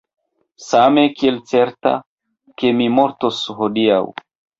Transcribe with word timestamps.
Same, 0.67 1.01
kiel 1.19 1.35
certa, 1.51 1.91
ke 2.63 2.71
mi 2.79 2.87
mortos 2.95 3.43
hodiaŭ. 3.61 4.01